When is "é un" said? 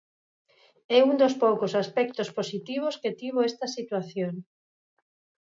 0.97-1.15